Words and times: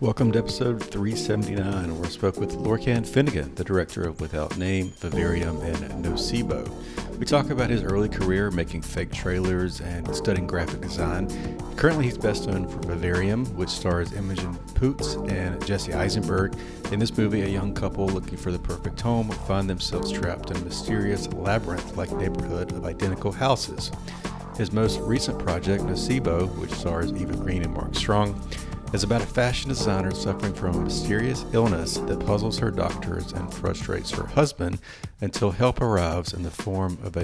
Welcome 0.00 0.32
to 0.32 0.38
episode 0.38 0.82
379, 0.82 1.94
where 1.94 2.06
I 2.06 2.08
spoke 2.08 2.38
with 2.38 2.56
Lorcan 2.56 3.06
Finnegan, 3.06 3.54
the 3.56 3.64
director 3.64 4.02
of 4.02 4.18
Without 4.18 4.56
Name, 4.56 4.94
Vivarium, 4.96 5.60
and 5.60 6.02
Nocebo. 6.02 6.66
We 7.18 7.26
talk 7.26 7.50
about 7.50 7.68
his 7.68 7.82
early 7.82 8.08
career 8.08 8.50
making 8.50 8.80
fake 8.80 9.12
trailers 9.12 9.82
and 9.82 10.16
studying 10.16 10.46
graphic 10.46 10.80
design. 10.80 11.28
Currently, 11.76 12.06
he's 12.06 12.16
best 12.16 12.46
known 12.46 12.66
for 12.66 12.78
Vivarium, 12.78 13.44
which 13.58 13.68
stars 13.68 14.14
Imogen 14.14 14.56
Poots 14.74 15.16
and 15.28 15.62
Jesse 15.66 15.92
Eisenberg. 15.92 16.56
In 16.92 16.98
this 16.98 17.14
movie, 17.18 17.42
a 17.42 17.48
young 17.48 17.74
couple 17.74 18.06
looking 18.06 18.38
for 18.38 18.50
the 18.50 18.58
perfect 18.58 18.98
home 19.02 19.28
find 19.28 19.68
themselves 19.68 20.10
trapped 20.10 20.50
in 20.50 20.56
a 20.56 20.60
mysterious 20.60 21.30
labyrinth 21.34 21.98
like 21.98 22.10
neighborhood 22.12 22.72
of 22.72 22.86
identical 22.86 23.32
houses. 23.32 23.92
His 24.56 24.72
most 24.72 24.98
recent 25.00 25.38
project, 25.38 25.84
Nocebo, 25.84 26.48
which 26.56 26.72
stars 26.72 27.12
Eva 27.12 27.36
Green 27.36 27.62
and 27.62 27.74
Mark 27.74 27.94
Strong, 27.94 28.40
is 28.92 29.04
about 29.04 29.22
a 29.22 29.26
fashion 29.26 29.68
designer 29.68 30.10
suffering 30.12 30.52
from 30.52 30.74
a 30.74 30.80
mysterious 30.80 31.44
illness 31.52 31.98
that 31.98 32.24
puzzles 32.26 32.58
her 32.58 32.72
doctors 32.72 33.32
and 33.32 33.52
frustrates 33.54 34.10
her 34.10 34.26
husband 34.26 34.80
until 35.20 35.52
help 35.52 35.80
arrives 35.80 36.32
in 36.32 36.42
the 36.42 36.50
form 36.50 36.98
of 37.04 37.16
a, 37.16 37.22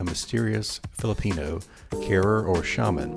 a 0.00 0.04
mysterious 0.04 0.80
Filipino 0.90 1.60
carer 2.02 2.44
or 2.44 2.64
shaman. 2.64 3.12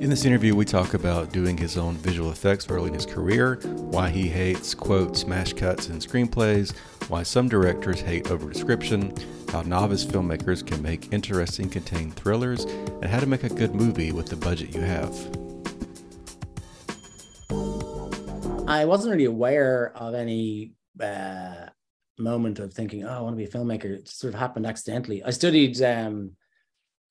In 0.00 0.10
this 0.10 0.24
interview, 0.24 0.54
we 0.54 0.64
talk 0.64 0.94
about 0.94 1.32
doing 1.32 1.56
his 1.56 1.76
own 1.76 1.96
visual 1.96 2.30
effects 2.30 2.68
early 2.70 2.88
in 2.88 2.94
his 2.94 3.06
career, 3.06 3.56
why 3.64 4.10
he 4.10 4.28
hates, 4.28 4.74
quote, 4.74 5.16
smash 5.16 5.52
cuts 5.52 5.88
in 5.88 5.98
screenplays, 5.98 6.76
why 7.08 7.22
some 7.22 7.48
directors 7.48 8.00
hate 8.00 8.30
over 8.30 8.50
description, 8.50 9.14
how 9.50 9.62
novice 9.62 10.04
filmmakers 10.04 10.66
can 10.66 10.82
make 10.82 11.12
interesting, 11.12 11.68
contained 11.68 12.14
thrillers, 12.16 12.64
and 12.64 13.06
how 13.06 13.20
to 13.20 13.26
make 13.26 13.44
a 13.44 13.48
good 13.48 13.74
movie 13.74 14.12
with 14.12 14.26
the 14.26 14.36
budget 14.36 14.74
you 14.74 14.80
have. 14.80 15.45
I 18.66 18.84
wasn't 18.84 19.12
really 19.12 19.26
aware 19.26 19.92
of 19.96 20.14
any 20.14 20.72
uh, 21.00 21.66
moment 22.18 22.58
of 22.58 22.72
thinking, 22.72 23.04
"Oh, 23.04 23.10
I 23.10 23.20
want 23.20 23.34
to 23.34 23.36
be 23.36 23.44
a 23.44 23.48
filmmaker." 23.48 23.84
It 23.84 24.08
sort 24.08 24.34
of 24.34 24.40
happened 24.40 24.66
accidentally. 24.66 25.22
I 25.22 25.30
studied 25.30 25.80
um, 25.82 26.32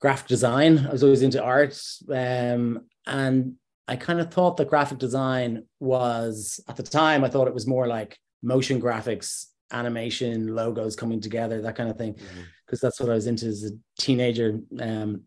graphic 0.02 0.28
design. 0.28 0.86
I 0.86 0.92
was 0.92 1.04
always 1.04 1.22
into 1.22 1.42
art, 1.42 1.82
um, 2.10 2.82
and 3.08 3.54
I 3.88 3.96
kind 3.96 4.20
of 4.20 4.34
thought 4.34 4.58
that 4.58 4.70
graphic 4.70 4.98
design 4.98 5.64
was 5.80 6.60
at 6.68 6.76
the 6.76 6.84
time. 6.84 7.24
I 7.24 7.30
thought 7.30 7.48
it 7.48 7.54
was 7.54 7.68
more 7.68 7.88
like 7.88 8.18
motion 8.44 8.82
graphics, 8.82 9.46
animation, 9.72 10.56
logos 10.56 10.96
coming 10.96 11.22
together, 11.22 11.62
that 11.62 11.76
kind 11.76 11.90
of 11.90 11.98
thing, 11.98 12.14
because 12.14 12.80
mm-hmm. 12.80 12.86
that's 12.86 13.00
what 13.00 13.10
I 13.10 13.14
was 13.14 13.28
into 13.28 13.46
as 13.46 13.64
a 13.64 14.02
teenager. 14.02 14.60
Um, 14.80 15.22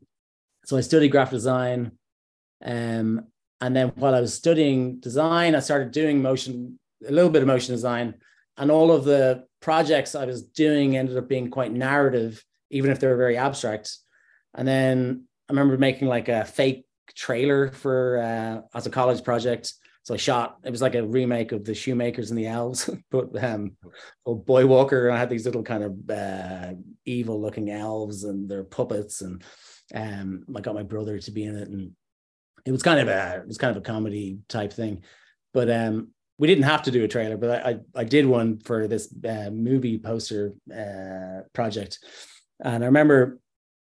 so 0.67 0.77
I 0.77 0.83
studied 0.83 1.09
graphic 1.09 1.33
design. 1.33 1.93
Um, 2.63 3.29
and 3.61 3.75
then 3.75 3.89
while 3.97 4.15
I 4.15 4.21
was 4.21 4.35
studying 4.35 5.01
design, 5.01 5.55
I 5.55 5.61
started 5.61 5.91
doing 5.91 6.23
motion, 6.23 6.79
a 7.07 7.11
little 7.11 7.31
bit 7.31 7.43
of 7.43 7.49
motion 7.49 7.75
design. 7.75 8.15
And 8.57 8.71
all 8.71 8.93
of 8.93 9.05
the 9.05 9.45
projects 9.61 10.15
I 10.15 10.25
was 10.25 10.43
doing 10.43 10.97
ended 10.97 11.17
up 11.17 11.29
being 11.29 11.51
quite 11.51 11.73
narrative, 11.73 12.45
even 12.71 12.91
if 12.91 13.01
they 13.01 13.07
were 13.07 13.17
very 13.17 13.37
abstract. 13.37 13.97
And 14.55 14.67
then 14.67 15.25
I 15.49 15.53
remember 15.53 15.77
making 15.77 16.09
like 16.09 16.29
a 16.29 16.45
fake 16.45 16.85
trailer 17.15 17.71
for 17.73 18.19
uh, 18.19 18.77
as 18.77 18.87
a 18.87 18.91
college 18.91 19.25
project. 19.25 19.75
So 20.03 20.15
I 20.15 20.17
shot. 20.17 20.59
It 20.65 20.71
was 20.71 20.81
like 20.81 20.95
a 20.95 21.07
remake 21.07 21.53
of 21.53 21.65
the 21.65 21.75
Shoemakers 21.75 22.31
and 22.31 22.39
the 22.39 22.47
Elves, 22.47 22.89
but 23.11 23.43
um, 23.43 23.77
old 24.25 24.47
Boy 24.47 24.67
Walker. 24.67 25.09
And 25.09 25.17
I 25.17 25.19
had 25.19 25.29
these 25.29 25.45
little 25.45 25.63
kind 25.63 25.83
of 25.83 26.11
uh, 26.11 26.75
evil-looking 27.05 27.71
elves 27.71 28.25
and 28.25 28.49
their 28.49 28.65
puppets, 28.65 29.21
and 29.21 29.43
um, 29.95 30.45
I 30.57 30.61
got 30.61 30.75
my 30.75 30.83
brother 30.83 31.19
to 31.19 31.31
be 31.31 31.45
in 31.45 31.57
it, 31.57 31.69
and 31.69 31.93
it 32.69 32.73
was 32.73 32.83
kind 32.83 33.01
of 33.01 33.09
a 33.09 33.39
it 33.39 33.49
was 33.49 33.57
kind 33.57 33.75
of 33.75 33.83
a 33.83 33.85
comedy 33.85 34.41
type 34.47 34.75
thing, 34.75 35.03
but 35.55 35.71
um, 35.71 36.09
we 36.37 36.47
didn't 36.47 36.65
have 36.65 36.83
to 36.83 36.91
do 36.91 37.03
a 37.03 37.09
trailer, 37.09 37.39
but 37.39 37.67
I 37.67 37.71
I, 37.71 38.01
I 38.01 38.05
did 38.05 38.27
one 38.27 38.59
for 38.59 38.87
this 38.87 39.13
uh, 39.27 39.49
movie 39.51 39.99
poster 39.99 40.53
uh, 40.71 41.49
project, 41.55 41.99
and 42.63 42.85
I 42.85 42.87
remember 42.87 43.41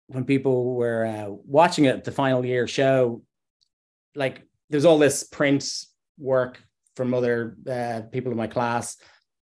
when 0.08 0.24
people 0.24 0.74
were 0.74 1.06
uh, 1.06 1.30
watching 1.46 1.84
it 1.84 2.02
the 2.02 2.10
final 2.10 2.44
year 2.44 2.66
show, 2.66 3.22
like 4.16 4.42
there's 4.70 4.84
all 4.84 4.98
this 4.98 5.22
print 5.22 5.64
work 6.18 6.60
from 6.96 7.14
other 7.14 7.56
uh, 7.70 8.02
people 8.10 8.32
in 8.32 8.36
my 8.36 8.48
class, 8.48 8.96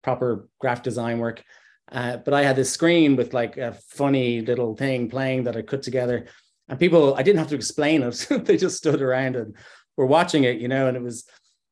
proper 0.03 0.49
graphic 0.59 0.83
design 0.83 1.19
work. 1.19 1.43
Uh, 1.91 2.17
but 2.17 2.33
I 2.33 2.43
had 2.43 2.55
this 2.55 2.71
screen 2.71 3.15
with 3.15 3.33
like 3.33 3.57
a 3.57 3.73
funny 3.89 4.41
little 4.41 4.75
thing 4.75 5.07
playing 5.07 5.43
that 5.43 5.55
I 5.55 5.61
put 5.61 5.83
together 5.83 6.25
and 6.69 6.79
people 6.79 7.15
i 7.15 7.23
didn't 7.23 7.39
have 7.39 7.49
to 7.49 7.55
explain 7.55 8.03
it. 8.03 8.27
They 8.45 8.57
just 8.57 8.77
stood 8.77 9.01
around 9.01 9.35
and 9.35 9.55
were 9.97 10.05
watching 10.05 10.45
it 10.45 10.59
you 10.59 10.67
know 10.67 10.87
and 10.87 10.95
it 10.95 11.03
was 11.03 11.25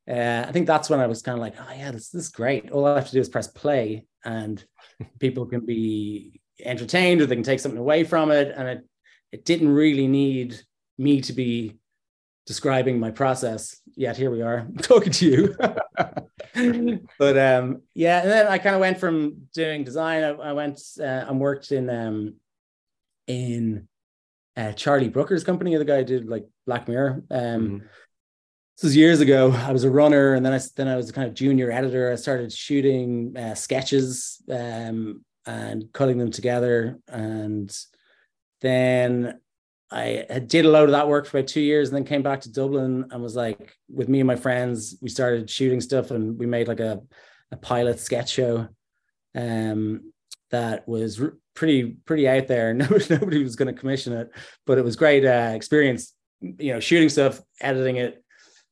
uh, 0.09 0.45
i 0.47 0.51
think 0.51 0.67
that's 0.67 0.89
when 0.89 0.99
i 0.99 1.07
was 1.07 1.21
kind 1.21 1.37
of 1.37 1.41
like 1.41 1.55
oh 1.59 1.73
yeah 1.75 1.91
this, 1.91 2.09
this 2.09 2.25
is 2.25 2.29
great. 2.29 2.71
All 2.71 2.85
i 2.85 2.95
have 2.95 3.07
to 3.07 3.13
do 3.13 3.19
is 3.19 3.29
press 3.29 3.47
play 3.47 4.05
and 4.25 4.63
people 5.19 5.45
can 5.45 5.65
be 5.65 6.41
entertained 6.63 7.21
or 7.21 7.25
they 7.25 7.35
can 7.35 7.43
take 7.43 7.59
something 7.59 7.79
away 7.79 8.03
from 8.03 8.31
it. 8.31 8.53
And 8.55 8.67
it 8.67 8.87
it 9.31 9.45
didn't 9.45 9.69
really 9.69 10.07
need 10.07 10.59
me 10.97 11.21
to 11.21 11.33
be 11.33 11.77
describing 12.45 12.99
my 12.99 13.11
process. 13.11 13.79
Yet 13.95 14.15
here 14.17 14.31
we 14.31 14.41
are 14.41 14.67
talking 14.81 15.11
to 15.13 15.25
you. 15.25 15.55
But 17.19 17.37
um 17.37 17.81
yeah 17.93 18.21
and 18.21 18.31
then 18.31 18.47
i 18.47 18.57
kind 18.57 18.75
of 18.75 18.81
went 18.81 18.99
from 18.99 19.47
doing 19.53 19.83
design. 19.83 20.23
I, 20.23 20.29
I 20.29 20.53
went 20.53 20.79
uh, 20.99 21.25
and 21.27 21.39
worked 21.39 21.71
in 21.71 21.89
um 21.89 22.35
in 23.27 23.87
uh, 24.57 24.71
Charlie 24.73 25.09
Brooker's 25.09 25.43
company, 25.43 25.75
the 25.75 25.85
guy 25.85 25.99
who 25.99 26.03
did 26.03 26.27
like 26.27 26.45
Black 26.65 26.87
Mirror. 26.87 27.23
Um, 27.29 27.39
mm-hmm. 27.39 27.77
This 27.77 28.83
was 28.83 28.95
years 28.95 29.21
ago. 29.21 29.51
I 29.51 29.71
was 29.71 29.83
a 29.83 29.89
runner, 29.89 30.33
and 30.33 30.45
then 30.45 30.53
I 30.53 30.59
then 30.75 30.87
I 30.87 30.95
was 30.95 31.09
a 31.09 31.13
kind 31.13 31.27
of 31.27 31.33
junior 31.33 31.71
editor. 31.71 32.11
I 32.11 32.15
started 32.15 32.51
shooting 32.51 33.35
uh, 33.37 33.55
sketches 33.55 34.41
um, 34.51 35.23
and 35.45 35.85
cutting 35.93 36.17
them 36.17 36.31
together, 36.31 36.99
and 37.07 37.75
then 38.61 39.39
I 39.89 40.41
did 40.45 40.65
a 40.65 40.69
load 40.69 40.89
of 40.89 40.91
that 40.91 41.07
work 41.07 41.27
for 41.27 41.37
about 41.37 41.47
two 41.47 41.61
years, 41.61 41.89
and 41.89 41.95
then 41.95 42.03
came 42.03 42.23
back 42.23 42.41
to 42.41 42.51
Dublin 42.51 43.05
and 43.09 43.23
was 43.23 43.35
like, 43.35 43.73
with 43.89 44.09
me 44.09 44.19
and 44.19 44.27
my 44.27 44.35
friends, 44.35 44.97
we 45.01 45.09
started 45.09 45.49
shooting 45.49 45.81
stuff, 45.81 46.11
and 46.11 46.37
we 46.37 46.45
made 46.45 46.67
like 46.67 46.79
a 46.79 47.01
a 47.51 47.57
pilot 47.57 47.99
sketch 47.99 48.31
show 48.31 48.67
um, 49.35 50.11
that 50.51 50.87
was 50.87 51.21
pretty 51.53 51.97
pretty 52.05 52.27
out 52.27 52.47
there. 52.47 52.73
Nobody, 52.73 53.05
nobody 53.09 53.43
was 53.43 53.55
going 53.55 53.73
to 53.73 53.79
commission 53.79 54.13
it, 54.13 54.31
but 54.65 54.77
it 54.77 54.83
was 54.83 54.95
great 54.95 55.25
uh, 55.25 55.51
experience. 55.53 56.13
You 56.41 56.73
know, 56.73 56.79
shooting 56.79 57.09
stuff, 57.09 57.41
editing 57.61 57.97
it, 57.97 58.23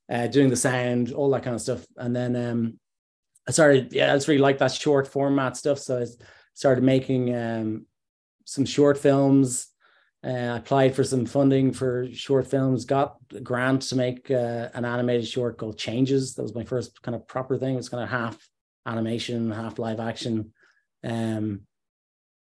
uh, 0.10 0.28
doing 0.28 0.50
the 0.50 0.56
sound, 0.56 1.12
all 1.12 1.32
that 1.32 1.44
kind 1.44 1.56
of 1.56 1.62
stuff. 1.62 1.86
And 1.98 2.16
then 2.16 2.36
um, 2.36 2.80
I 3.48 3.52
started. 3.52 3.92
Yeah, 3.92 4.12
I 4.12 4.16
just 4.16 4.28
really 4.28 4.40
like 4.42 4.60
that 4.60 4.72
short 4.72 5.08
format 5.08 5.58
stuff. 5.58 5.80
So 5.80 6.02
I 6.02 6.06
started 6.54 6.84
making 6.84 7.36
um, 7.36 7.86
some 8.46 8.66
short 8.66 8.98
films. 8.98 9.68
Uh, 10.24 10.56
applied 10.58 10.96
for 10.96 11.04
some 11.04 11.24
funding 11.24 11.72
for 11.72 12.08
short 12.12 12.48
films. 12.48 12.84
Got 12.84 13.18
a 13.36 13.40
grant 13.40 13.84
to 13.84 13.96
make 13.96 14.32
uh, 14.32 14.70
an 14.74 14.84
animated 14.84 15.28
short 15.28 15.60
called 15.60 15.78
Changes. 15.78 16.34
That 16.34 16.42
was 16.42 16.56
my 16.56 16.64
first 16.64 17.00
kind 17.04 17.14
of 17.14 17.28
proper 17.28 17.60
thing. 17.60 17.76
It 17.76 17.78
was 17.78 17.90
kind 17.90 18.02
of 18.02 18.10
half 18.10 18.36
animation, 18.88 19.52
half 19.52 19.78
live 19.78 20.00
action. 20.00 20.52
Um, 21.06 21.62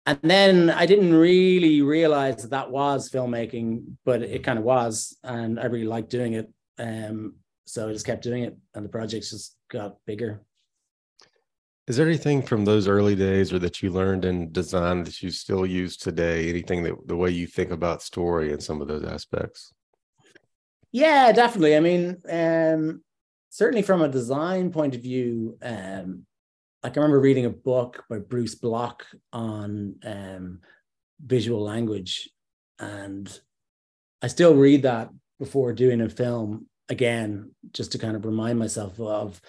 and 0.05 0.19
then 0.23 0.69
I 0.69 0.85
didn't 0.85 1.13
really 1.13 1.81
realize 1.81 2.41
that 2.41 2.51
that 2.51 2.71
was 2.71 3.09
filmmaking, 3.09 3.97
but 4.03 4.21
it 4.21 4.43
kind 4.43 4.59
of 4.59 4.65
was, 4.65 5.17
and 5.23 5.59
I 5.59 5.65
really 5.65 5.85
liked 5.85 6.09
doing 6.09 6.33
it. 6.33 6.51
Um, 6.77 7.35
so 7.65 7.87
I 7.87 7.93
just 7.93 8.05
kept 8.05 8.23
doing 8.23 8.43
it, 8.43 8.57
and 8.73 8.83
the 8.83 8.89
projects 8.89 9.29
just 9.29 9.55
got 9.69 9.97
bigger. 10.05 10.41
Is 11.87 11.97
there 11.97 12.07
anything 12.07 12.41
from 12.41 12.65
those 12.65 12.87
early 12.87 13.15
days, 13.15 13.53
or 13.53 13.59
that 13.59 13.81
you 13.81 13.91
learned 13.91 14.25
in 14.25 14.51
design 14.51 15.03
that 15.03 15.21
you 15.21 15.29
still 15.29 15.65
use 15.65 15.97
today? 15.97 16.49
Anything 16.49 16.83
that 16.83 16.95
the 17.05 17.15
way 17.15 17.29
you 17.29 17.47
think 17.47 17.71
about 17.71 18.01
story 18.01 18.51
and 18.51 18.61
some 18.61 18.81
of 18.81 18.87
those 18.87 19.03
aspects? 19.03 19.73
Yeah, 20.91 21.31
definitely. 21.31 21.77
I 21.77 21.79
mean, 21.79 22.21
um, 22.29 23.03
certainly 23.49 23.81
from 23.81 24.01
a 24.01 24.09
design 24.09 24.71
point 24.71 24.95
of 24.95 25.01
view, 25.01 25.57
um, 25.61 26.25
like 26.83 26.97
I 26.97 27.01
remember 27.01 27.19
reading 27.19 27.45
a 27.45 27.51
book 27.51 28.03
by 28.09 28.19
Bruce 28.19 28.55
Block 28.55 29.05
on 29.31 29.95
um, 30.03 30.59
visual 31.23 31.61
language, 31.61 32.29
and 32.79 33.39
I 34.21 34.27
still 34.27 34.55
read 34.55 34.83
that 34.83 35.09
before 35.37 35.73
doing 35.73 36.01
a 36.01 36.09
film 36.09 36.67
again, 36.89 37.51
just 37.71 37.91
to 37.91 37.99
kind 37.99 38.15
of 38.15 38.25
remind 38.25 38.57
myself 38.57 38.99
of 38.99 39.39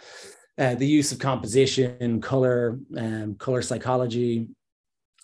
uh, 0.59 0.75
the 0.75 0.87
use 0.87 1.13
of 1.13 1.19
composition, 1.19 2.21
color, 2.21 2.79
um, 2.97 3.35
color 3.37 3.63
psychology, 3.63 4.49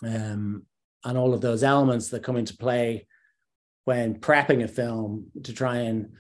um, 0.03 0.63
and 1.05 1.19
all 1.19 1.35
of 1.35 1.43
those 1.43 1.63
elements 1.63 2.09
that 2.09 2.23
come 2.23 2.37
into 2.37 2.57
play 2.57 3.07
when 3.85 4.19
prepping 4.19 4.65
a 4.65 4.69
film 4.69 5.27
to 5.43 5.53
try 5.53 5.79
and 5.79 6.13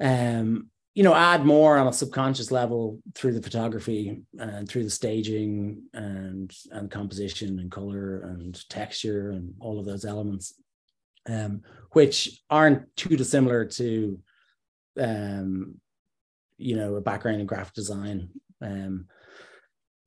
um, 0.00 0.70
you 0.94 1.02
know 1.04 1.14
add 1.14 1.46
more 1.46 1.78
on 1.78 1.86
a 1.86 1.92
subconscious 1.92 2.50
level 2.50 3.00
through 3.14 3.32
the 3.32 3.42
photography 3.42 4.22
and 4.38 4.68
through 4.68 4.84
the 4.84 4.90
staging 4.90 5.82
and 5.94 6.52
and 6.72 6.90
composition 6.90 7.58
and 7.60 7.70
color 7.70 8.22
and 8.22 8.68
texture 8.68 9.30
and 9.30 9.54
all 9.60 9.78
of 9.78 9.86
those 9.86 10.04
elements 10.04 10.54
um, 11.28 11.62
which 11.92 12.42
aren't 12.48 12.94
too 12.96 13.16
dissimilar 13.16 13.64
to 13.64 14.18
um, 14.98 15.74
you 16.58 16.76
know 16.76 16.96
a 16.96 17.00
background 17.00 17.40
in 17.40 17.46
graphic 17.46 17.74
design 17.74 18.28
um, 18.60 19.06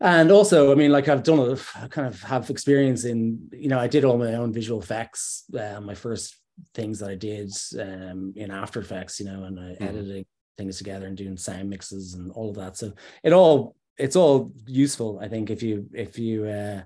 and 0.02 0.32
also 0.32 0.72
i 0.72 0.76
mean 0.76 0.92
like 0.92 1.08
i've 1.08 1.24
done 1.24 1.40
a 1.40 1.58
I 1.82 1.88
kind 1.88 2.08
of 2.08 2.22
have 2.24 2.50
experience 2.50 3.06
in 3.06 3.48
you 3.54 3.70
know 3.70 3.80
i 3.80 3.88
did 3.88 4.04
all 4.04 4.18
my 4.18 4.36
own 4.36 4.52
visual 4.52 4.82
effects 4.82 5.46
uh, 5.58 5.80
my 5.80 5.96
first 5.96 6.36
things 6.74 7.00
that 7.00 7.10
i 7.10 7.16
did 7.16 7.52
um, 7.80 8.34
in 8.36 8.52
after 8.52 8.82
effects 8.82 9.20
you 9.20 9.26
know 9.26 9.46
and 9.46 9.60
I 9.60 9.72
Mm-hmm. 9.74 9.86
editing 9.86 10.26
things 10.58 10.78
together 10.78 11.08
and 11.08 11.18
doing 11.18 11.38
sound 11.38 11.70
mixes 11.70 12.14
and 12.14 12.32
all 12.32 12.50
of 12.50 12.56
that. 12.56 12.78
So 12.78 12.94
it 13.24 13.34
all 13.34 13.76
it's 13.96 14.16
all 14.16 14.52
useful 14.66 15.20
i 15.22 15.28
think 15.28 15.52
if 15.52 15.62
you 15.62 15.88
if 15.94 16.18
you 16.18 16.46
uh, 16.46 16.82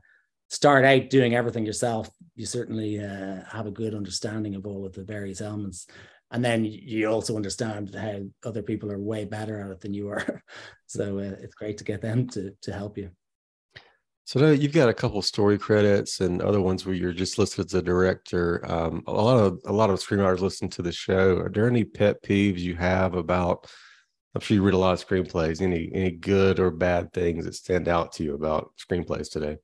start 0.49 0.83
out 0.83 1.09
doing 1.09 1.35
everything 1.35 1.65
yourself 1.65 2.09
you 2.37 2.45
certainly 2.45 3.03
uh, 3.03 3.43
have 3.51 3.65
a 3.65 3.71
good 3.71 3.95
understanding 3.95 4.55
of 4.55 4.65
all 4.65 4.85
of 4.85 4.93
the 4.93 5.03
various 5.03 5.41
elements. 5.41 5.87
And 6.29 6.45
then 6.45 6.63
you 6.65 7.09
also 7.09 7.35
understand 7.35 7.95
how 7.95 8.21
other 8.47 8.61
people 8.61 8.91
are 8.91 8.99
way 8.99 9.25
better 9.25 9.59
at 9.59 9.71
it 9.71 9.81
than 9.81 9.93
you 9.93 10.07
are. 10.09 10.43
So 10.89 11.19
uh, 11.19 11.35
it's 11.41 11.53
great 11.53 11.77
to 11.79 11.83
get 11.83 12.01
them 12.01 12.29
to 12.29 12.53
to 12.61 12.71
help 12.71 12.97
you 12.97 13.09
So 14.27 14.41
now 14.41 14.49
you've 14.49 14.73
got 14.73 14.89
a 14.89 14.93
couple 14.93 15.21
story 15.21 15.57
credits 15.57 16.19
and 16.19 16.41
other 16.41 16.59
ones 16.59 16.85
where 16.85 16.93
you're 16.93 17.13
just 17.13 17.37
listed 17.37 17.67
as 17.67 17.73
a 17.73 17.81
director. 17.81 18.61
Um, 18.69 19.01
a 19.07 19.13
lot 19.13 19.37
of 19.37 19.61
a 19.65 19.71
lot 19.71 19.89
of 19.89 19.99
screenwriters 19.99 20.41
listen 20.41 20.67
to 20.71 20.81
the 20.81 20.91
show. 20.91 21.37
Are 21.37 21.49
there 21.49 21.65
any 21.65 21.85
pet 21.85 22.21
peeves 22.21 22.59
you 22.59 22.75
have 22.75 23.15
about? 23.15 23.71
I'm 24.35 24.41
sure 24.41 24.55
you 24.55 24.63
read 24.63 24.73
a 24.73 24.77
lot 24.77 24.91
of 24.91 25.07
screenplays. 25.07 25.61
Any 25.61 25.89
any 25.93 26.11
good 26.11 26.59
or 26.59 26.71
bad 26.71 27.13
things 27.13 27.45
that 27.45 27.55
stand 27.55 27.87
out 27.87 28.11
to 28.13 28.23
you 28.25 28.33
about 28.33 28.73
screenplays 28.77 29.31
today? 29.31 29.59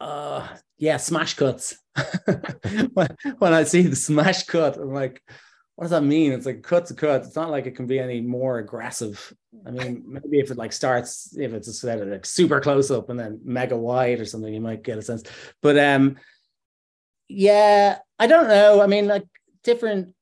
uh 0.00 0.46
yeah 0.76 0.98
smash 0.98 1.34
cuts 1.34 1.78
when, 2.92 3.08
when 3.38 3.52
i 3.54 3.62
see 3.62 3.82
the 3.82 3.96
smash 3.96 4.42
cut 4.42 4.76
i'm 4.76 4.92
like 4.92 5.22
what 5.76 5.84
does 5.84 5.90
that 5.90 6.02
mean 6.02 6.32
it's 6.32 6.46
like 6.46 6.62
cut 6.62 6.86
to 6.86 6.94
cut 6.94 7.22
it's 7.22 7.36
not 7.36 7.50
like 7.50 7.66
it 7.66 7.76
can 7.76 7.86
be 7.86 7.98
any 7.98 8.20
more 8.20 8.58
aggressive 8.58 9.32
i 9.66 9.70
mean 9.70 10.02
maybe 10.06 10.40
if 10.40 10.50
it 10.50 10.56
like 10.56 10.72
starts 10.72 11.36
if 11.38 11.52
it's 11.52 11.68
a 11.68 11.72
set 11.72 12.00
of 12.00 12.08
like 12.08 12.26
super 12.26 12.60
close 12.60 12.90
up 12.90 13.08
and 13.08 13.18
then 13.18 13.40
mega 13.44 13.76
wide 13.76 14.20
or 14.20 14.24
something 14.24 14.52
you 14.52 14.60
might 14.60 14.82
get 14.82 14.98
a 14.98 15.02
sense 15.02 15.22
but 15.62 15.78
um 15.78 16.16
yeah 17.28 17.98
i 18.18 18.26
don't 18.26 18.48
know 18.48 18.80
i 18.80 18.86
mean 18.86 19.06
like 19.06 19.24
different 19.62 20.14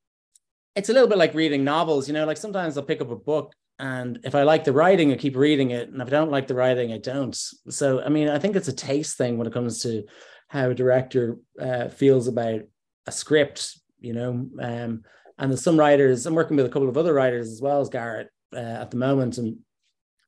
it's 0.74 0.88
a 0.88 0.92
little 0.92 1.08
bit 1.08 1.18
like 1.18 1.34
reading 1.34 1.64
novels 1.64 2.08
you 2.08 2.14
know 2.14 2.26
like 2.26 2.36
sometimes 2.36 2.76
i'll 2.76 2.84
pick 2.84 3.00
up 3.00 3.10
a 3.10 3.16
book 3.16 3.54
and 3.78 4.20
if 4.22 4.34
I 4.34 4.44
like 4.44 4.64
the 4.64 4.72
writing, 4.72 5.12
I 5.12 5.16
keep 5.16 5.36
reading 5.36 5.72
it. 5.72 5.88
And 5.88 6.00
if 6.00 6.08
I 6.08 6.10
don't 6.10 6.30
like 6.30 6.46
the 6.46 6.54
writing, 6.54 6.92
I 6.92 6.98
don't. 6.98 7.34
So, 7.34 8.00
I 8.02 8.08
mean, 8.08 8.28
I 8.28 8.38
think 8.38 8.54
it's 8.54 8.68
a 8.68 8.72
taste 8.72 9.18
thing 9.18 9.36
when 9.36 9.46
it 9.48 9.52
comes 9.52 9.82
to 9.82 10.04
how 10.48 10.70
a 10.70 10.74
director 10.74 11.38
uh, 11.60 11.88
feels 11.88 12.28
about 12.28 12.60
a 13.06 13.12
script, 13.12 13.78
you 14.00 14.12
know. 14.12 14.48
Um, 14.60 15.02
and 15.38 15.50
there's 15.50 15.62
some 15.62 15.78
writers, 15.78 16.26
I'm 16.26 16.34
working 16.34 16.56
with 16.56 16.66
a 16.66 16.68
couple 16.68 16.88
of 16.88 16.96
other 16.96 17.14
writers 17.14 17.50
as 17.50 17.60
well 17.60 17.80
as 17.80 17.88
Garrett 17.88 18.30
uh, 18.52 18.58
at 18.58 18.90
the 18.90 18.96
moment. 18.96 19.38
And 19.38 19.58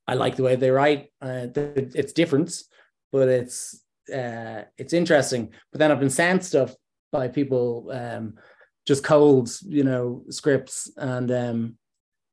I 0.07 0.15
like 0.15 0.37
the 0.37 0.43
way 0.43 0.57
they 0.57 0.71
write. 0.71 1.13
Uh, 1.21 1.47
it's 1.55 2.13
different, 2.13 2.53
but 3.13 3.29
it's 3.29 3.83
uh, 4.13 4.63
it's 4.79 4.93
interesting. 4.93 5.53
But 5.73 5.79
then 5.79 5.91
I've 5.91 6.01
been 6.01 6.11
sent 6.11 6.45
stuff 6.45 6.75
by 7.13 7.29
people, 7.29 7.91
um, 7.93 8.35
just 8.87 9.05
cold, 9.05 9.51
you 9.63 9.85
know, 9.85 10.25
scripts. 10.31 10.91
And 10.97 11.31
um, 11.31 11.79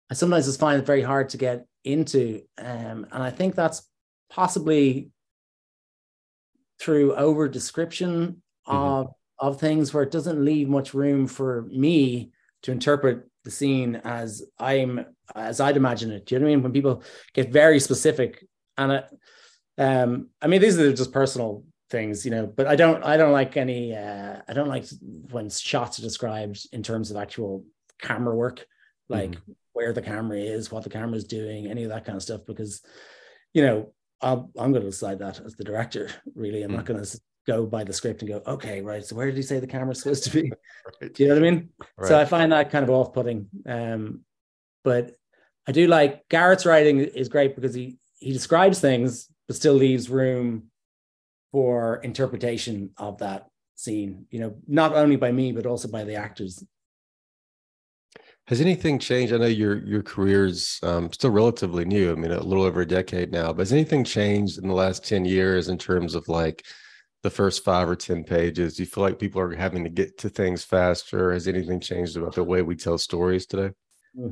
I 0.10 0.14
sometimes 0.14 0.46
just 0.46 0.60
find 0.60 0.82
it 0.82 0.86
very 0.86 1.02
hard 1.02 1.30
to 1.30 1.38
get 1.38 1.66
into. 1.84 2.42
Um, 2.58 3.08
and 3.12 3.24
I 3.24 3.32
think 3.32 3.56
that's 3.56 3.88
possibly 4.30 5.10
through 6.80 7.16
over 7.16 7.48
description 7.48 8.42
Mm-hmm. 8.68 8.78
of 8.78 9.14
of 9.40 9.60
things 9.60 9.94
where 9.94 10.04
it 10.04 10.12
doesn't 10.12 10.46
leave 10.46 10.70
much 10.70 10.94
room 10.94 11.28
for 11.28 11.64
me 11.64 12.32
to 12.64 12.72
interpret 12.72 13.24
the 13.44 13.52
scene 13.52 14.02
as 14.04 14.42
I'm 14.58 15.06
as 15.36 15.60
I'd 15.60 15.78
imagine 15.78 16.12
it. 16.12 16.26
Do 16.26 16.36
you 16.36 16.40
know 16.40 16.46
what 16.46 16.52
I 16.52 16.56
mean? 16.56 16.64
When 16.64 16.72
people 16.74 17.04
get 17.34 17.52
very 17.52 17.80
specific, 17.80 18.46
and 18.78 18.92
it, 18.94 19.06
um, 19.78 20.30
I 20.42 20.48
mean 20.48 20.62
these 20.62 20.80
are 20.80 20.94
just 20.94 21.12
personal 21.12 21.64
things, 21.90 22.26
you 22.26 22.32
know. 22.32 22.48
But 22.48 22.68
I 22.68 22.76
don't 22.76 23.04
I 23.04 23.18
don't 23.18 23.32
like 23.34 23.58
any 23.58 23.96
uh, 23.96 24.42
I 24.48 24.54
don't 24.54 24.70
like 24.70 24.86
when 25.32 25.50
shots 25.50 26.00
are 26.00 26.04
described 26.04 26.68
in 26.72 26.84
terms 26.84 27.12
of 27.12 27.18
actual 27.18 27.66
camera 28.02 28.36
work, 28.36 28.66
like 29.10 29.32
Mm-hmm. 29.32 29.52
where 29.74 29.94
the 29.94 30.02
camera 30.02 30.40
is, 30.40 30.72
what 30.72 30.84
the 30.84 30.90
camera 30.90 31.18
is 31.18 31.26
doing, 31.26 31.68
any 31.68 31.84
of 31.84 31.90
that 31.90 32.06
kind 32.06 32.16
of 32.16 32.24
stuff, 32.24 32.42
because 32.46 32.82
you 33.54 33.64
know 33.64 33.94
I'll, 34.22 34.50
I'm 34.58 34.72
going 34.72 34.84
to 34.84 34.90
decide 34.90 35.20
that 35.20 35.42
as 35.42 35.56
the 35.56 35.64
director. 35.66 36.10
Really, 36.36 36.64
I'm 36.64 36.72
not 36.72 36.86
going 36.86 37.04
to 37.04 37.20
go 37.46 37.66
by 37.66 37.84
the 37.84 37.94
script 37.94 38.22
and 38.22 38.30
go, 38.30 38.42
okay, 38.48 38.82
right. 38.82 39.04
So 39.04 39.16
where 39.16 39.26
did 39.26 39.36
he 39.36 39.42
say 39.42 39.60
the 39.60 39.68
camera's 39.68 40.00
supposed 40.00 40.24
to 40.26 40.30
be? 40.30 40.52
Right. 41.02 41.14
Do 41.14 41.24
you 41.24 41.30
know 41.30 41.36
what 41.36 41.46
I 41.46 41.50
mean? 41.50 41.70
So 42.04 42.20
I 42.20 42.26
find 42.26 42.52
that 42.52 42.70
kind 42.70 42.84
of 42.84 42.90
off-putting. 42.90 43.48
Um, 43.66 44.26
but 44.84 45.16
I 45.66 45.72
do 45.72 45.88
like 45.88 46.28
Garrett's 46.28 46.66
writing 46.66 47.00
is 47.00 47.30
great 47.30 47.56
because 47.56 47.74
he 47.74 47.98
he 48.20 48.34
describes 48.34 48.82
things 48.82 49.30
but 49.48 49.56
still 49.56 49.76
leaves 49.76 50.10
room 50.10 50.72
for 51.54 51.98
interpretation 51.98 52.92
of 52.98 53.20
that 53.20 53.48
scene. 53.76 54.26
You 54.30 54.42
know, 54.42 54.56
not 54.68 54.94
only 54.94 55.16
by 55.16 55.32
me 55.32 55.54
but 55.54 55.66
also 55.66 55.88
by 55.88 56.04
the 56.04 56.16
actors. 56.16 56.64
Has 58.48 58.60
anything 58.60 59.00
changed? 59.00 59.32
I 59.32 59.38
know 59.38 59.46
your 59.46 59.78
your 59.86 60.04
career's 60.04 60.80
um, 60.84 61.12
still 61.14 61.30
relatively 61.30 61.86
new. 61.86 62.12
I 62.12 62.16
mean, 62.16 62.32
a 62.32 62.44
little 62.44 62.66
over 62.66 62.82
a 62.82 62.86
decade 62.86 63.32
now. 63.32 63.54
But 63.54 63.60
has 63.60 63.72
anything 63.72 64.04
changed 64.04 64.58
in 64.58 64.68
the 64.68 64.74
last 64.74 65.06
ten 65.06 65.24
years 65.24 65.70
in 65.70 65.78
terms 65.78 66.14
of 66.14 66.28
like 66.28 66.66
the 67.24 67.30
first 67.30 67.64
five 67.64 67.90
or 67.90 67.96
ten 67.96 68.24
pages? 68.24 68.76
Do 68.76 68.84
you 68.84 68.88
feel 68.88 69.04
like 69.04 69.20
people 69.20 69.42
are 69.42 69.56
having 69.56 69.84
to 69.86 69.90
get 69.90 70.18
to 70.20 70.30
things 70.30 70.64
faster? 70.64 71.34
Has 71.34 71.48
anything 71.48 71.80
changed 71.80 72.18
about 72.18 72.36
the 72.36 72.44
way 72.44 72.62
we 72.62 72.76
tell 72.76 72.98
stories 72.98 73.46
today? 73.48 73.74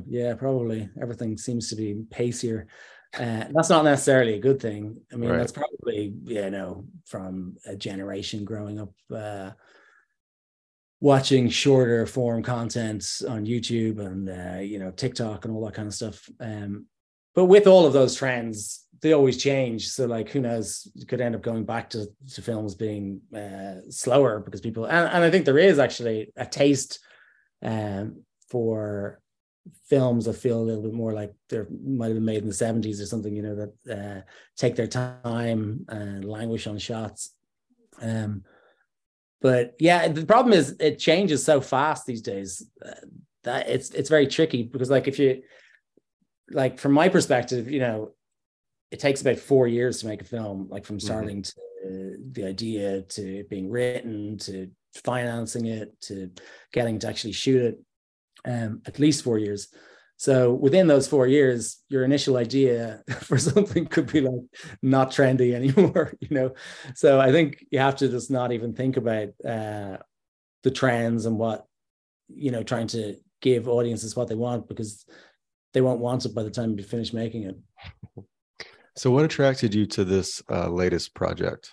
Yeah, 0.06 0.34
probably 0.34 0.88
everything 1.00 1.36
seems 1.36 1.68
to 1.70 1.76
be 1.76 2.04
pacier. 2.10 2.68
Uh, 3.14 3.44
that's 3.52 3.68
not 3.68 3.84
necessarily 3.84 4.34
a 4.34 4.40
good 4.40 4.60
thing. 4.60 5.00
I 5.12 5.16
mean, 5.16 5.30
Right. 5.30 5.38
that's 5.38 5.52
probably 5.52 6.14
you 6.24 6.50
know 6.50 6.86
from 7.04 7.56
a 7.66 7.76
generation 7.76 8.44
growing 8.44 8.80
up 8.80 8.92
uh, 9.12 9.50
watching 11.00 11.48
shorter 11.48 12.06
form 12.06 12.42
content 12.42 13.04
on 13.28 13.44
YouTube 13.44 13.98
and 13.98 14.28
uh, 14.28 14.60
you 14.60 14.78
know 14.78 14.90
TikTok 14.92 15.44
and 15.44 15.54
all 15.54 15.64
that 15.66 15.74
kind 15.74 15.88
of 15.88 15.94
stuff. 15.94 16.28
Um, 16.40 16.86
but 17.34 17.46
with 17.46 17.66
all 17.66 17.86
of 17.86 17.92
those 17.92 18.14
trends, 18.14 18.86
they 19.00 19.12
always 19.12 19.36
change. 19.36 19.88
So 19.88 20.06
like, 20.06 20.30
who 20.30 20.40
knows? 20.40 20.88
You 20.94 21.06
could 21.06 21.20
end 21.20 21.34
up 21.34 21.42
going 21.42 21.64
back 21.64 21.90
to, 21.90 22.06
to 22.34 22.42
films 22.42 22.74
being 22.74 23.20
uh, 23.34 23.90
slower 23.90 24.40
because 24.40 24.60
people 24.60 24.84
and, 24.84 25.08
and 25.08 25.24
I 25.24 25.30
think 25.30 25.44
there 25.44 25.58
is 25.58 25.78
actually 25.78 26.32
a 26.36 26.46
taste 26.46 27.00
um, 27.62 28.22
for 28.48 29.20
films 29.88 30.24
that 30.24 30.34
feel 30.34 30.58
a 30.58 30.62
little 30.62 30.82
bit 30.82 30.92
more 30.92 31.12
like 31.12 31.32
they 31.48 31.62
might 31.84 32.06
have 32.06 32.16
been 32.16 32.24
made 32.24 32.42
in 32.42 32.48
the 32.48 32.54
70s 32.54 33.00
or 33.00 33.06
something 33.06 33.34
you 33.34 33.42
know 33.42 33.54
that 33.54 33.72
uh, 33.96 34.20
take 34.56 34.74
their 34.74 34.88
time 34.88 35.84
and 35.88 36.24
languish 36.24 36.66
on 36.66 36.78
shots 36.78 37.34
um 38.00 38.42
but 39.40 39.74
yeah 39.78 40.08
the 40.08 40.26
problem 40.26 40.52
is 40.52 40.74
it 40.80 40.98
changes 40.98 41.44
so 41.44 41.60
fast 41.60 42.06
these 42.06 42.22
days 42.22 42.66
uh, 42.84 43.06
that 43.44 43.68
it's 43.68 43.90
it's 43.90 44.08
very 44.08 44.26
tricky 44.26 44.64
because 44.64 44.90
like 44.90 45.06
if 45.06 45.18
you 45.18 45.42
like 46.50 46.78
from 46.78 46.92
my 46.92 47.08
perspective 47.08 47.70
you 47.70 47.80
know 47.80 48.12
it 48.90 49.00
takes 49.00 49.20
about 49.20 49.38
four 49.38 49.66
years 49.66 50.00
to 50.00 50.06
make 50.06 50.20
a 50.20 50.24
film 50.24 50.68
like 50.70 50.84
from 50.84 51.00
starting 51.00 51.42
to 51.42 51.52
uh, 51.84 52.16
the 52.32 52.44
idea 52.44 53.02
to 53.02 53.38
it 53.38 53.48
being 53.48 53.70
written 53.70 54.36
to 54.38 54.70
financing 54.94 55.66
it 55.66 55.98
to 56.00 56.30
getting 56.72 56.98
to 56.98 57.08
actually 57.08 57.32
shoot 57.32 57.62
it 57.62 57.80
um, 58.44 58.82
at 58.86 58.98
least 58.98 59.24
four 59.24 59.38
years. 59.38 59.68
So 60.16 60.52
within 60.52 60.86
those 60.86 61.08
four 61.08 61.26
years, 61.26 61.82
your 61.88 62.04
initial 62.04 62.36
idea 62.36 63.02
for 63.20 63.38
something 63.38 63.86
could 63.86 64.12
be 64.12 64.20
like 64.20 64.42
not 64.82 65.10
trendy 65.10 65.54
anymore, 65.54 66.14
you 66.20 66.28
know. 66.30 66.54
So 66.94 67.20
I 67.20 67.32
think 67.32 67.64
you 67.70 67.78
have 67.78 67.96
to 67.96 68.08
just 68.08 68.30
not 68.30 68.52
even 68.52 68.74
think 68.74 68.96
about 68.96 69.28
uh, 69.44 69.96
the 70.62 70.70
trends 70.70 71.26
and 71.26 71.38
what 71.38 71.66
you 72.34 72.50
know, 72.50 72.62
trying 72.62 72.86
to 72.88 73.16
give 73.40 73.68
audiences 73.68 74.16
what 74.16 74.28
they 74.28 74.34
want 74.34 74.68
because 74.68 75.04
they 75.72 75.80
won't 75.80 76.00
want 76.00 76.24
it 76.24 76.34
by 76.34 76.42
the 76.42 76.50
time 76.50 76.76
you 76.76 76.84
finish 76.84 77.12
making 77.12 77.44
it. 77.44 77.56
So, 78.94 79.10
what 79.10 79.24
attracted 79.24 79.74
you 79.74 79.86
to 79.86 80.04
this 80.04 80.42
uh, 80.50 80.68
latest 80.68 81.14
project, 81.14 81.72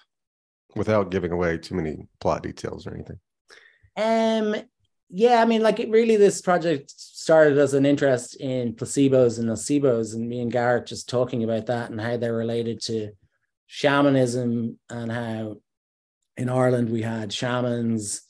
without 0.76 1.12
giving 1.12 1.32
away 1.32 1.58
too 1.58 1.76
many 1.76 2.08
plot 2.20 2.44
details 2.44 2.88
or 2.88 2.94
anything? 2.94 3.20
Um, 3.98 4.56
yeah, 5.10 5.42
I 5.42 5.46
mean, 5.46 5.62
like 5.62 5.80
it 5.80 5.90
really, 5.90 6.16
this 6.16 6.42
project 6.42 6.92
started 6.92 7.58
as 7.58 7.74
an 7.74 7.86
interest 7.86 8.36
in 8.38 8.74
placebos 8.74 9.40
and 9.40 9.50
nocebos, 9.50 10.14
and 10.14 10.30
me 10.30 10.40
and 10.40 10.52
Garrett 10.52 10.86
just 10.86 11.10
talking 11.10 11.44
about 11.44 11.66
that 11.66 11.90
and 11.90 12.00
how 12.00 12.18
they're 12.18 12.34
related 12.34 12.82
to 12.84 13.12
shamanism 13.68 14.80
and 14.90 15.12
how 15.12 15.58
in 16.38 16.50
Ireland 16.50 16.90
we 16.90 17.02
had 17.02 17.34
shamans 17.34 18.22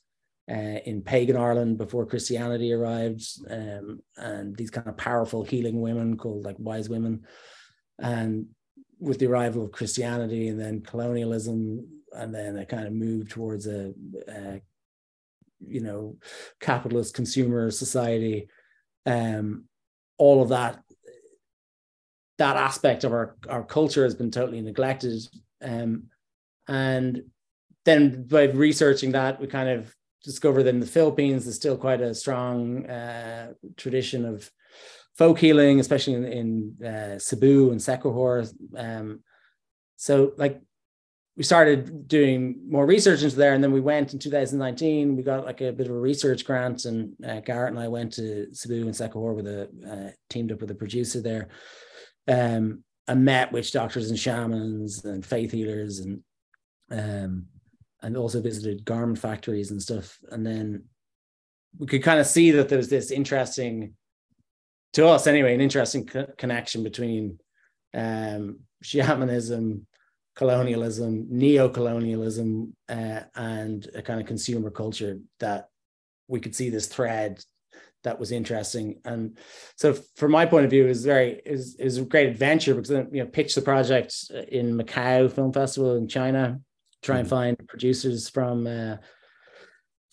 uh, 0.50 0.80
in 0.86 1.02
pagan 1.02 1.38
Ireland 1.38 1.78
before 1.78 2.06
Christianity 2.06 2.74
arrived, 2.74 3.24
um, 3.50 4.02
and 4.18 4.56
these 4.56 4.72
kind 4.72 4.88
of 4.88 4.98
powerful 4.98 5.44
healing 5.44 5.82
women 5.82 6.18
called 6.18 6.44
like 6.44 6.56
wise 6.58 6.90
women, 6.90 7.26
and 8.00 8.48
with 9.00 9.20
the 9.20 9.28
arrival 9.28 9.64
of 9.64 9.72
Christianity 9.72 10.50
and 10.50 10.60
then 10.60 10.82
colonialism, 10.82 11.88
and 12.14 12.34
then 12.34 12.58
a 12.58 12.66
kind 12.66 12.88
of 12.88 12.94
move 12.94 13.30
towards 13.30 13.68
a, 13.68 13.94
a 14.28 14.62
you 15.66 15.82
know 15.82 16.16
capitalist 16.60 17.14
consumer 17.14 17.70
society 17.70 18.48
um 19.06 19.66
all 20.18 20.42
of 20.42 20.50
that 20.50 20.82
that 22.38 22.56
aspect 22.56 23.04
of 23.04 23.12
our 23.12 23.36
our 23.50 23.64
culture 23.64 24.04
has 24.04 24.16
been 24.16 24.32
totally 24.32 24.62
neglected. 24.62 25.22
Um 25.62 26.06
and 26.68 27.24
then 27.86 28.26
by 28.28 28.44
researching 28.46 29.12
that 29.12 29.42
we 29.42 29.48
kind 29.48 29.70
of 29.70 29.94
discovered 30.24 30.64
that 30.64 30.76
in 30.76 30.80
the 30.80 30.86
philippines 30.86 31.44
there's 31.44 31.56
still 31.56 31.78
quite 31.78 32.02
a 32.02 32.14
strong 32.14 32.86
uh, 32.86 33.52
tradition 33.78 34.26
of 34.26 34.50
folk 35.18 35.40
healing 35.40 35.80
especially 35.80 36.14
in, 36.14 36.26
in 36.26 36.86
uh, 36.86 37.20
cebu 37.20 37.72
and 37.72 37.80
Siquijor. 37.80 38.54
um 38.78 39.22
so 39.96 40.34
like 40.38 40.62
we 41.40 41.44
started 41.44 42.08
doing 42.08 42.60
more 42.68 42.86
research 42.86 43.24
into 43.24 43.38
there 43.38 43.54
and 43.54 43.64
then 43.64 43.72
we 43.72 43.80
went 43.80 44.14
in 44.14 44.20
2019 44.20 45.16
we 45.16 45.24
got 45.24 45.46
like 45.46 45.62
a 45.62 45.72
bit 45.72 45.88
of 45.88 45.96
a 45.96 46.00
research 46.00 46.46
grant 46.46 46.86
and 46.86 47.14
uh, 47.26 47.40
garrett 47.40 47.72
and 47.72 47.80
i 47.80 47.88
went 47.88 48.12
to 48.14 48.48
cebu 48.54 48.82
and 48.82 48.94
Siquijor 48.94 49.36
with 49.36 49.48
a 49.48 49.70
uh, 49.90 50.12
teamed 50.30 50.52
up 50.52 50.62
with 50.62 50.72
a 50.72 50.76
producer 50.76 51.22
there 51.22 51.48
um, 52.28 52.84
and 53.08 53.26
met 53.26 53.52
witch 53.52 53.72
doctors 53.72 54.10
and 54.10 54.20
shamans 54.20 55.06
and 55.06 55.26
faith 55.26 55.52
healers 55.52 56.00
and 56.00 56.22
um, 56.92 57.46
and 58.02 58.16
also 58.18 58.42
visited 58.42 58.86
garment 58.86 59.20
factories 59.20 59.72
and 59.72 59.82
stuff 59.82 60.18
and 60.32 60.46
then 60.46 60.84
we 61.78 61.88
could 61.88 62.04
kind 62.04 62.20
of 62.20 62.26
see 62.26 62.52
that 62.52 62.70
there 62.70 62.78
was 62.78 62.90
this 62.90 63.12
interesting 63.12 63.94
to 64.94 65.08
us 65.08 65.28
anyway 65.28 65.54
an 65.54 65.62
interesting 65.62 66.06
co- 66.06 66.28
connection 66.38 66.84
between 66.84 67.40
um, 67.94 68.60
shamanism 68.82 69.86
colonialism, 70.40 71.28
neo-colonialism, 71.30 72.74
uh, 72.88 73.20
and 73.36 73.90
a 73.94 74.02
kind 74.02 74.22
of 74.22 74.26
consumer 74.26 74.72
culture 74.72 75.20
that 75.42 75.68
we 76.30 76.40
could 76.40 76.56
see 76.56 76.70
this 76.70 76.88
thread 76.88 77.44
that 78.06 78.18
was 78.18 78.32
interesting. 78.32 79.02
And 79.04 79.38
so, 79.76 79.98
from 80.16 80.32
my 80.32 80.46
point 80.46 80.64
of 80.64 80.72
view, 80.72 80.86
it 80.86 80.96
was 80.96 81.04
very 81.04 81.42
is 81.46 81.76
is 81.76 81.98
a 81.98 82.06
great 82.06 82.30
adventure 82.30 82.74
because 82.74 82.90
you 82.90 83.22
know 83.22 83.26
pitched 83.26 83.56
the 83.56 83.62
project 83.62 84.14
in 84.48 84.78
Macau 84.78 85.30
Film 85.30 85.52
Festival 85.52 85.98
in 85.98 86.08
China, 86.08 86.62
try 87.02 87.18
and 87.18 87.26
mm-hmm. 87.26 87.36
find 87.36 87.68
producers 87.68 88.30
from. 88.30 88.68
Uh, 88.68 88.98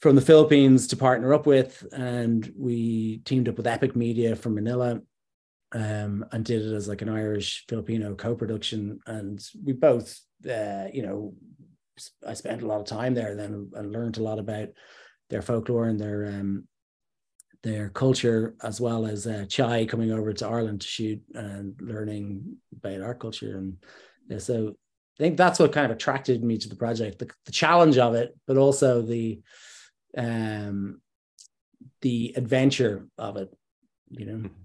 from 0.01 0.15
the 0.15 0.21
Philippines 0.21 0.87
to 0.87 0.97
partner 0.97 1.33
up 1.33 1.47
with, 1.47 1.87
and 1.91 2.53
we 2.55 3.23
teamed 3.25 3.49
up 3.49 3.57
with 3.57 3.67
Epic 3.67 3.97
Media 3.97 4.37
from 4.37 4.55
Manila, 4.55 5.01
um, 5.73 6.25
and 6.33 6.45
did 6.45 6.65
it 6.65 6.75
as 6.75 6.87
like 6.87 7.03
an 7.03 7.09
Irish 7.09 7.65
Filipino 7.67 8.15
co-production. 8.15 9.01
And 9.07 9.43
we 9.65 9.73
both, 9.73 10.21
uh, 10.49 10.85
you 10.93 11.03
know, 11.03 11.35
I 12.27 12.35
spent 12.35 12.63
a 12.63 12.67
lot 12.67 12.81
of 12.81 12.87
time 12.87 13.15
there 13.15 13.35
then 13.35 13.71
and 13.75 13.91
learned 13.91 14.19
a 14.19 14.23
lot 14.23 14.39
about 14.39 14.69
their 15.31 15.43
folklore 15.43 15.87
and 15.87 15.99
their 15.99 16.27
um, 16.27 16.69
their 17.63 17.89
culture, 17.89 18.55
as 18.63 18.81
well 18.81 19.07
as 19.07 19.27
uh, 19.27 19.47
Chai 19.49 19.87
coming 19.87 20.13
over 20.13 20.33
to 20.33 20.47
Ireland 20.47 20.83
to 20.83 20.87
shoot 20.87 21.21
and 21.35 21.75
learning 21.81 22.59
about 22.77 23.01
our 23.01 23.15
culture. 23.15 23.57
And 23.57 23.79
yeah, 24.29 24.39
so 24.39 24.77
I 25.19 25.23
think 25.23 25.37
that's 25.37 25.59
what 25.59 25.73
kind 25.73 25.87
of 25.87 25.93
attracted 25.93 26.45
me 26.45 26.59
to 26.59 26.69
the 26.69 26.77
project, 26.77 27.19
the, 27.19 27.31
the 27.47 27.53
challenge 27.53 27.97
of 27.97 28.15
it, 28.15 28.37
but 28.47 28.59
also 28.59 29.01
the 29.01 29.41
um, 30.17 31.01
the 32.03 32.35
adventure 32.37 33.07
of 33.17 33.37
it, 33.37 33.55
you 34.11 34.27
know. 34.27 34.37
Mm-hmm. 34.37 34.63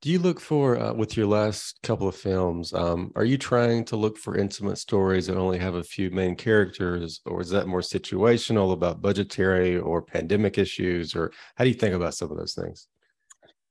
Do 0.00 0.10
you 0.10 0.18
look 0.18 0.38
for 0.38 0.78
uh, 0.78 0.92
with 0.92 1.16
your 1.16 1.26
last 1.26 1.78
couple 1.82 2.06
of 2.06 2.14
films? 2.14 2.74
Um, 2.74 3.10
are 3.16 3.24
you 3.24 3.38
trying 3.38 3.86
to 3.86 3.96
look 3.96 4.18
for 4.18 4.36
intimate 4.36 4.76
stories 4.76 5.26
that 5.26 5.38
only 5.38 5.58
have 5.58 5.76
a 5.76 5.82
few 5.82 6.10
main 6.10 6.36
characters, 6.36 7.20
or 7.24 7.40
is 7.40 7.48
that 7.50 7.66
more 7.66 7.80
situational 7.80 8.72
about 8.72 9.00
budgetary 9.00 9.78
or 9.78 10.02
pandemic 10.02 10.58
issues, 10.58 11.14
or 11.14 11.32
how 11.54 11.64
do 11.64 11.70
you 11.70 11.76
think 11.76 11.94
about 11.94 12.14
some 12.14 12.30
of 12.30 12.36
those 12.36 12.54
things? 12.54 12.86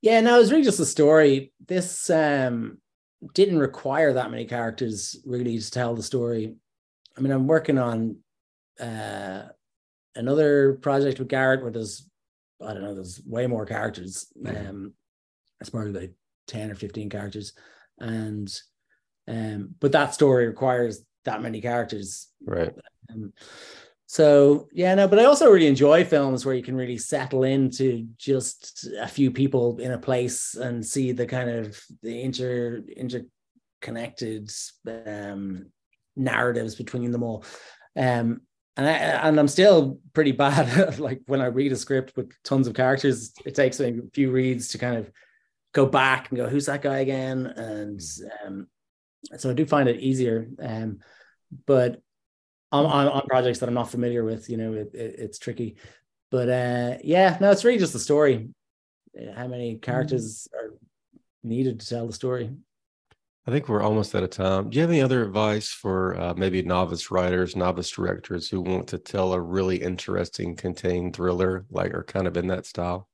Yeah, 0.02 0.22
no, 0.22 0.36
it 0.36 0.40
was 0.40 0.52
really 0.52 0.64
just 0.64 0.80
a 0.80 0.86
story. 0.86 1.54
This 1.68 2.10
um, 2.10 2.80
didn't 3.34 3.60
require 3.60 4.14
that 4.14 4.32
many 4.32 4.46
characters 4.46 5.18
really 5.26 5.60
to 5.60 5.72
tell 5.72 5.96
the 5.96 6.04
story. 6.04 6.56
I 7.18 7.22
mean, 7.22 7.32
I'm 7.32 7.48
working 7.48 7.78
on 7.78 8.18
uh, 8.80 9.44
another 10.16 10.74
project 10.82 11.20
with 11.20 11.28
Garrett 11.28 11.62
where 11.62 11.72
there's 11.72 12.08
I 12.66 12.74
don't 12.74 12.84
know, 12.84 12.94
there's 12.94 13.22
way 13.26 13.46
more 13.46 13.66
characters. 13.66 14.32
Um, 14.46 14.94
it's 15.60 15.70
probably 15.70 15.92
like 15.92 16.14
10 16.48 16.72
or 16.72 16.76
15 16.76 17.10
characters 17.10 17.54
and 18.00 18.54
um 19.28 19.74
but 19.80 19.94
that 19.94 20.14
story 20.14 20.48
requires 20.48 21.04
that 21.24 21.42
many 21.42 21.62
characters 21.62 22.28
right 22.46 22.74
um, 23.12 23.32
so 24.06 24.68
yeah 24.74 24.94
no 24.94 25.08
but 25.08 25.20
i 25.20 25.26
also 25.26 25.50
really 25.50 25.68
enjoy 25.68 26.04
films 26.04 26.46
where 26.46 26.56
you 26.56 26.64
can 26.64 26.76
really 26.76 26.98
settle 26.98 27.44
into 27.44 28.08
just 28.18 28.88
a 29.00 29.08
few 29.08 29.32
people 29.32 29.80
in 29.80 29.92
a 29.92 29.98
place 29.98 30.56
and 30.56 30.86
see 30.86 31.12
the 31.12 31.26
kind 31.26 31.50
of 31.50 31.82
the 32.02 32.22
inter 32.22 32.82
interconnected 32.96 34.52
um 35.08 35.68
narratives 36.16 36.76
between 36.76 37.12
them 37.12 37.24
all 37.24 37.44
um 37.98 38.42
and 38.76 38.88
I, 38.88 38.92
and 38.92 39.40
I'm 39.40 39.48
still 39.48 40.00
pretty 40.14 40.32
bad 40.46 41.00
like 41.00 41.22
when 41.28 41.42
I 41.42 41.46
read 41.46 41.72
a 41.72 41.76
script 41.76 42.14
with 42.16 42.32
tons 42.44 42.68
of 42.68 42.74
characters 42.74 43.34
it 43.46 43.56
takes 43.56 43.80
me 43.80 43.90
a 43.90 44.10
few 44.14 44.32
reads 44.32 44.70
to 44.70 44.78
kind 44.78 44.98
of 44.98 45.12
go 45.74 45.86
back 45.86 46.30
and 46.30 46.38
go, 46.38 46.48
who's 46.48 46.68
that 46.68 46.82
guy 46.82 47.00
again? 47.00 47.48
And 47.48 48.02
um, 48.46 48.68
so 49.38 49.50
I 49.50 49.54
do 49.54 49.66
find 49.66 49.90
it 49.90 50.00
easier. 50.00 50.48
Um, 50.60 51.00
but 51.66 52.02
on, 52.74 52.86
on, 52.86 53.08
on, 53.08 53.22
projects 53.28 53.60
that 53.60 53.70
I'm 53.70 53.76
not 53.76 53.92
familiar 53.92 54.24
with, 54.24 54.50
you 54.50 54.58
know, 54.58 54.74
it, 54.74 54.94
it, 54.94 55.16
it's 55.20 55.38
tricky. 55.38 55.78
But 56.32 56.50
uh, 56.50 56.98
yeah, 57.04 57.38
no, 57.40 57.52
it's 57.52 57.64
really 57.64 57.78
just 57.78 57.94
the 57.94 58.00
story. 58.00 58.50
How 59.36 59.48
many 59.48 59.76
characters 59.76 60.48
are 60.54 60.72
needed 61.44 61.80
to 61.80 61.88
tell 61.88 62.08
the 62.08 62.14
story? 62.14 62.50
I 63.46 63.52
think 63.52 63.70
we're 63.70 63.84
almost 63.84 64.16
out 64.16 64.24
of 64.24 64.32
time. 64.32 64.70
Do 64.70 64.78
you 64.78 64.82
have 64.82 64.90
any 64.90 65.02
other 65.02 65.24
advice 65.24 65.70
for 65.70 66.20
uh, 66.20 66.34
maybe 66.34 66.64
novice 66.64 67.12
writers, 67.12 67.56
novice 67.56 67.92
directors 67.92 68.50
who 68.50 68.62
want 68.62 68.88
to 68.88 68.98
tell 68.98 69.34
a 69.34 69.40
really 69.40 69.78
interesting, 69.78 70.56
contained 70.56 71.16
thriller, 71.16 71.66
like 71.70 71.94
or 71.94 72.04
kind 72.04 72.26
of 72.26 72.38
in 72.38 72.48
that 72.48 72.66
style? 72.66 73.08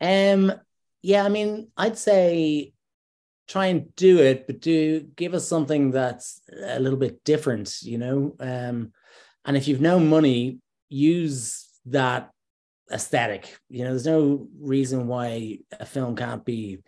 Um, 0.00 0.52
yeah, 1.02 1.24
I 1.24 1.28
mean, 1.28 1.68
I'd 1.76 1.96
say 1.96 2.72
try 3.48 3.66
and 3.66 3.94
do 3.94 4.18
it, 4.18 4.46
but 4.46 4.60
do 4.60 5.00
give 5.00 5.34
us 5.34 5.46
something 5.46 5.90
that's 5.90 6.40
a 6.68 6.80
little 6.80 6.98
bit 6.98 7.22
different, 7.24 7.82
you 7.82 7.98
know. 7.98 8.34
Um, 8.40 8.92
and 9.44 9.56
if 9.56 9.68
you've 9.68 9.80
no 9.80 9.98
money, 10.00 10.58
use 10.88 11.68
that 11.86 12.30
aesthetic. 12.92 13.56
You 13.68 13.84
know, 13.84 13.90
there's 13.90 14.06
no 14.06 14.48
reason 14.60 15.06
why 15.06 15.58
a 15.78 15.86
film 15.86 16.16
can't 16.16 16.44
be 16.44 16.78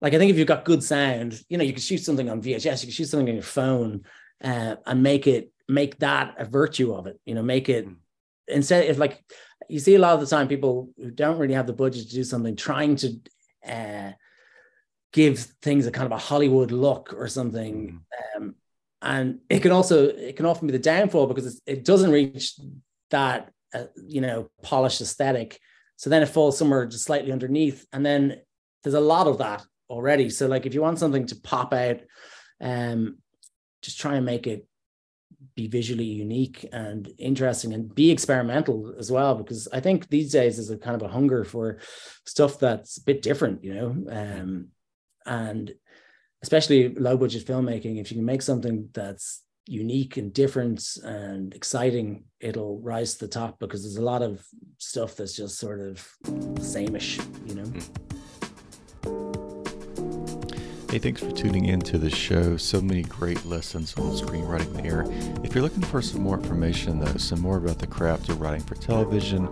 like 0.00 0.14
I 0.14 0.18
think 0.18 0.30
if 0.30 0.36
you've 0.36 0.48
got 0.48 0.64
good 0.64 0.82
sound, 0.82 1.40
you 1.48 1.56
know, 1.56 1.64
you 1.64 1.72
can 1.72 1.80
shoot 1.80 1.98
something 1.98 2.28
on 2.28 2.42
VHS, 2.42 2.82
you 2.82 2.86
can 2.88 2.90
shoot 2.90 3.06
something 3.06 3.28
on 3.28 3.34
your 3.34 3.42
phone, 3.42 4.02
uh, 4.42 4.76
and 4.84 5.02
make 5.02 5.26
it 5.28 5.52
make 5.68 5.98
that 6.00 6.34
a 6.38 6.44
virtue 6.44 6.92
of 6.92 7.06
it. 7.06 7.20
You 7.24 7.34
know, 7.34 7.42
make 7.42 7.68
it 7.68 7.84
hmm. 7.84 7.94
instead 8.48 8.86
if 8.86 8.98
like 8.98 9.24
you 9.68 9.78
see 9.78 9.94
a 9.94 10.00
lot 10.00 10.14
of 10.14 10.20
the 10.20 10.26
time 10.26 10.48
people 10.48 10.90
who 10.96 11.10
don't 11.10 11.38
really 11.38 11.54
have 11.54 11.68
the 11.68 11.72
budget 11.72 12.08
to 12.08 12.14
do 12.14 12.24
something 12.24 12.56
trying 12.56 12.96
to 12.96 13.20
uh, 13.66 14.10
give 15.12 15.38
things 15.62 15.86
a 15.86 15.90
kind 15.90 16.06
of 16.06 16.12
a 16.12 16.18
Hollywood 16.18 16.70
look 16.70 17.14
or 17.16 17.28
something. 17.28 18.00
Mm. 18.36 18.36
Um, 18.36 18.54
and 19.02 19.40
it 19.50 19.60
can 19.60 19.72
also 19.72 20.08
it 20.08 20.36
can 20.36 20.46
often 20.46 20.66
be 20.66 20.72
the 20.72 20.78
downfall 20.78 21.26
because 21.26 21.60
it 21.66 21.84
doesn't 21.84 22.12
reach 22.12 22.54
that 23.10 23.50
uh, 23.74 23.84
you 24.06 24.20
know 24.20 24.50
polished 24.62 25.00
aesthetic. 25.00 25.58
So 25.96 26.10
then 26.10 26.22
it 26.22 26.28
falls 26.28 26.58
somewhere 26.58 26.86
just 26.86 27.04
slightly 27.04 27.32
underneath, 27.32 27.86
and 27.92 28.04
then 28.04 28.40
there's 28.82 28.94
a 28.94 29.00
lot 29.00 29.26
of 29.26 29.38
that 29.38 29.64
already. 29.90 30.30
So 30.30 30.46
like 30.46 30.66
if 30.66 30.74
you 30.74 30.82
want 30.82 30.98
something 30.98 31.26
to 31.26 31.36
pop 31.36 31.72
out, 31.72 32.00
um, 32.60 33.18
just 33.82 34.00
try 34.00 34.16
and 34.16 34.26
make 34.26 34.46
it 34.46 34.66
be 35.56 35.66
visually 35.66 36.04
unique 36.04 36.66
and 36.72 37.12
interesting 37.18 37.72
and 37.72 37.94
be 37.94 38.10
experimental 38.10 38.94
as 38.98 39.10
well 39.10 39.34
because 39.34 39.66
i 39.72 39.80
think 39.80 40.08
these 40.08 40.30
days 40.30 40.56
there's 40.56 40.70
a 40.70 40.78
kind 40.78 40.94
of 40.94 41.02
a 41.02 41.12
hunger 41.12 41.44
for 41.44 41.78
stuff 42.24 42.58
that's 42.58 42.98
a 42.98 43.02
bit 43.02 43.22
different 43.22 43.62
you 43.64 43.74
know 43.74 43.96
um, 44.10 44.68
and 45.26 45.72
especially 46.42 46.94
low 46.94 47.16
budget 47.16 47.46
filmmaking 47.46 48.00
if 48.00 48.10
you 48.10 48.16
can 48.16 48.24
make 48.24 48.42
something 48.42 48.88
that's 48.92 49.42
unique 49.66 50.16
and 50.16 50.32
different 50.32 50.96
and 51.04 51.54
exciting, 51.54 52.24
it'll 52.40 52.80
rise 52.80 53.14
to 53.14 53.26
the 53.26 53.28
top 53.28 53.58
because 53.58 53.82
there's 53.82 53.96
a 53.96 54.02
lot 54.02 54.22
of 54.22 54.44
stuff 54.78 55.16
that's 55.16 55.36
just 55.36 55.58
sort 55.58 55.80
of 55.80 56.06
sameish, 56.24 57.18
you 57.48 57.54
know. 57.54 57.64
Hmm. 57.64 58.11
Hey, 60.92 60.98
thanks 60.98 61.22
for 61.22 61.32
tuning 61.32 61.64
in 61.64 61.80
to 61.80 61.96
the 61.96 62.10
show. 62.10 62.58
So 62.58 62.78
many 62.82 63.00
great 63.04 63.46
lessons 63.46 63.94
on 63.96 64.10
screenwriting 64.10 64.82
there. 64.82 65.06
If 65.42 65.54
you're 65.54 65.62
looking 65.62 65.80
for 65.80 66.02
some 66.02 66.20
more 66.20 66.36
information, 66.36 67.00
though, 67.00 67.16
some 67.16 67.40
more 67.40 67.56
about 67.56 67.78
the 67.78 67.86
craft 67.86 68.28
of 68.28 68.42
writing 68.42 68.60
for 68.60 68.74
television, 68.74 69.46